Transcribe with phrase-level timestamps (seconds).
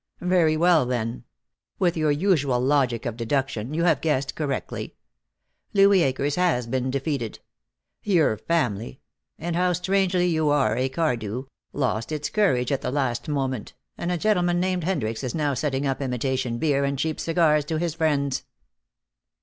[0.23, 1.25] "Very well, then.
[1.77, 4.95] With your usual logic of deduction, you have guessed correctly.
[5.75, 7.37] Louis Akers has been defeated.
[8.01, 8.99] Your family
[9.37, 11.43] and how strangely you are a Cardew!
[11.71, 15.85] lost its courage at the last moment, and a gentleman named Hendricks is now setting
[15.85, 18.43] up imitation beer and cheap cigars to his friends."